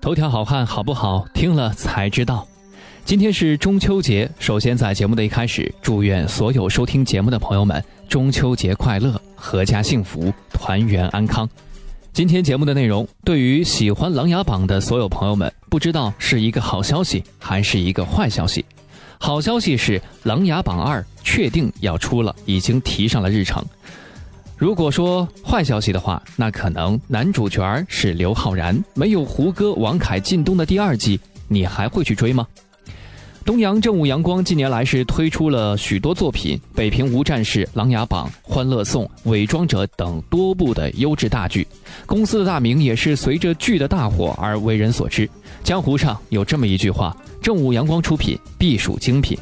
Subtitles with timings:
[0.00, 1.26] 头条好汉好不好？
[1.34, 2.46] 听了才知道。
[3.04, 11.48] 今天是中秋节，首先在节目的一开始，祝愿所有收听节目的朋友们中秋节快乐，阖家幸福，团圆安康。
[12.12, 18.64] 今天节目的内容，对于喜欢《琅琊榜》的所有朋友们，不知道是一个好消息还是一个坏消息。
[19.18, 23.64] 好消息是，《琅琊榜二》确定要出了，已经提上了日程。
[24.58, 32.44] 如果说坏消息的话，那可能男主角是刘昊然，没有胡歌、王凯、靳东的第二季，你还会去追吗？
[33.44, 41.64] 东阳正午阳光近年来是推出了许多作品，《北平无战事》《琅琊榜》《欢乐颂》《伪装者》等多部的优质大剧，
[42.04, 45.30] 公司的大名也是随着剧的大火而为人所知。
[45.62, 49.38] 江湖上有这么一句话：“正午阳光出品，必属精品。”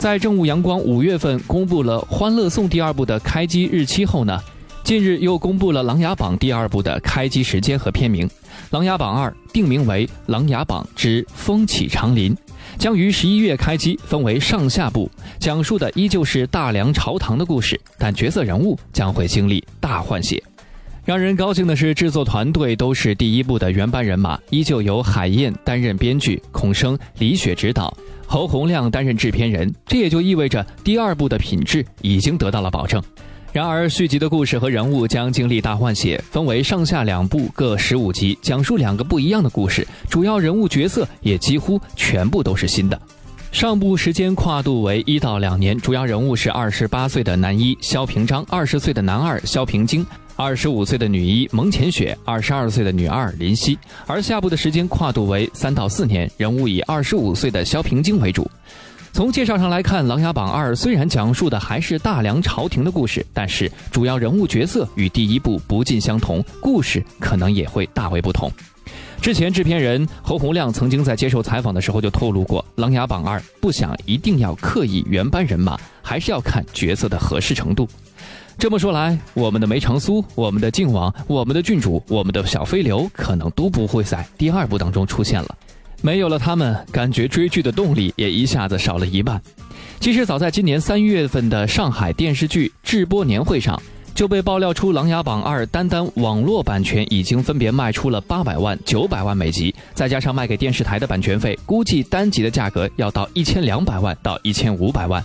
[0.00, 4.40] 在正午阳光五月份公布了《欢乐颂》第二部的开机日期后呢，
[4.82, 8.26] 近日又公布了《琅琊榜》第二部的开机时间和片名，
[8.70, 12.34] 《琅琊榜二》定名为《琅琊榜之风起长林》。
[12.78, 20.42] 将于十一月开机，分为上下部，讲述的依旧是大梁朝堂的故事，但角色人物将会经历大换血。
[21.10, 27.92] 让人高兴的是，制作团队都是第一部的原班人马，依旧由海燕担任编剧，孔生、李雪执导，
[28.28, 29.74] 侯洪亮担任制片人。
[29.86, 33.02] 这也就意味着第二部的品质已经得到了保证。
[33.52, 42.96] 然而，续集的故事和人物将经历大换血，分为上下两部各十五集，讲述两个不一样的故事，主要人物角色也几乎全部都是新的。
[43.50, 50.06] 上部时间跨度为一到两年，主要人物是二十八岁的男一萧平章，二十岁的男二萧平京，
[50.42, 53.78] 二十五岁的女一蒙浅雪，二十二岁的女二林夕。
[54.06, 58.50] 而下部的时间跨度为三到四年，人物以二十五岁的萧平京为主。
[59.12, 68.50] 从介绍上来看，《琅琊榜二》虽然讲述的还是大梁朝廷的故事，但是主要人物角色与第一部不尽相同，故事可能也会大为不同。
[69.20, 75.78] 之前制片人侯洪亮曾经在接受采访的时候就透露过，《琅琊榜二》不想一定要刻意原班人马，
[76.10, 77.88] 还是要看角色的合适程度。
[78.58, 85.56] 这么说来，我们的梅长苏、我们的靖王、我们的郡主、我们的小飞流，可能都不会在第二部当中出现了。
[86.02, 89.40] 没有了他们，感觉追剧的动力也一下子少了一半。
[90.00, 93.80] 其实早在今年三月份的上海电视剧制播年会上，
[94.12, 105.24] 就被爆料出《琅琊榜二》单单网络版权已经分别卖出了八百万、九百万美集，再加上卖给电视台的版权费，估计单集的价格要到一千两百万到一千五百万。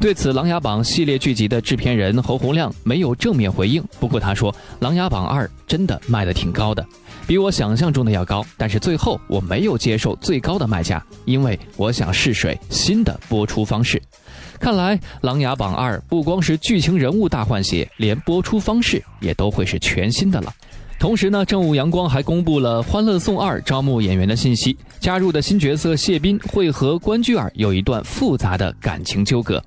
[0.00, 3.82] 对此，《琅琊榜》系列剧集的制片人侯洪亮没有正面回应。
[4.00, 6.84] 不过他说，《琅琊榜二》真的卖得挺高的。
[7.26, 14.02] 比我想象中的要高，但是最后我没有接受最高的卖价，因为我想试水新的播出方式。
[14.60, 20.52] 看来《琅琊榜二》不光是剧情人物大换血，连播出方式也都会是全新的了。
[20.98, 29.62] 同时呢，正午阳光还公布了《欢乐颂二》招募演员的信息，加入的新角色谢斌会和关雎尔有一段复杂的感情纠葛。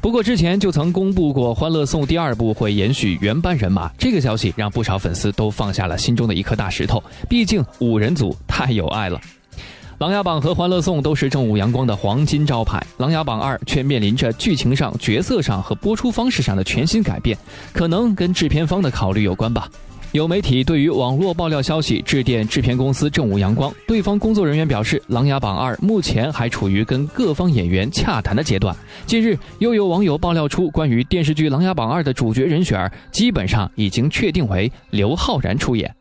[0.00, 7.02] 不过之前就曾公布过《欢乐颂》第二部会延续原班人马，这个消息让不少粉丝都放下了心中的一颗大石头。
[7.28, 9.18] 毕竟五人组太有爱了，
[9.98, 17.36] 《琅琊榜》和《欢乐颂》都是正午阳光的黄金招牌，《琅琊榜二》却面临着剧情上、角色上和播出方式上的全新改变，
[17.72, 19.68] 可能跟制片方的考虑有关吧。
[20.14, 28.72] 有媒体对于网络爆料消息致电制片公司正午阳光，对方工作人员表示，《琅琊榜二》目前还处于跟各方演员洽谈的阶段。
[29.06, 35.92] 近日，又有网友爆料出关于电视剧《琅琊榜二》的主角人选，基本上已经确定为刘昊然出演。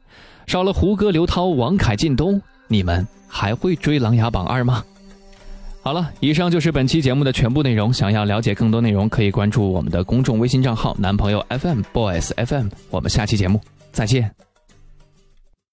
[0.46, 4.84] 少了胡歌、刘涛、王凯、靳东，你们还会追《琅琊榜二》吗？
[5.82, 7.92] 好了，以上就是本期节目的全部内容。
[7.92, 12.68] 想要了解更多内容，可以关注我们的公众微信账号“男朋友 FM Boys FM”。
[12.92, 13.60] 我们下期节目。
[13.94, 14.36] 再见。